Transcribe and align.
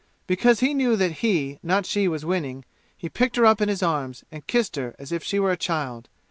Because 0.25 0.61
he 0.61 0.73
knew 0.73 0.95
that 0.95 1.19
he, 1.21 1.59
not 1.61 1.85
she, 1.85 2.07
was 2.07 2.25
winning, 2.25 2.65
he 2.97 3.07
picked 3.07 3.35
her 3.35 3.45
up 3.45 3.61
in 3.61 3.69
his 3.69 3.83
arms 3.83 4.23
and 4.31 4.47
kissed 4.47 4.75
her 4.75 4.95
as 4.97 5.11
if 5.11 5.23
she 5.23 5.37
were 5.39 5.51
a 5.51 5.55
child. 5.55 6.09